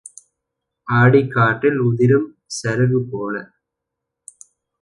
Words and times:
ஆடிக் 0.87 1.31
காற்றில் 1.31 1.77
உதிரும் 1.79 2.27
சருகு 2.55 3.01
போல. 3.11 3.35